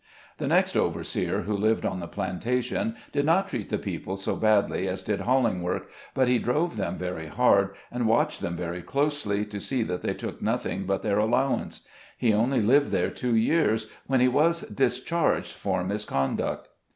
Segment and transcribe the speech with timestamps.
[0.39, 4.87] The next overseer who lived on the plantation did not treat the people so badly
[4.87, 9.59] as did Hallingwork, but he drove them very hard, and watched them very closely, to
[9.59, 12.39] see that they took nothing but their 176 SKETCHES OF SLAVE LIFE.
[12.41, 12.51] allowance.
[12.51, 16.69] He only lived there two years, when he was discharged for misconduct.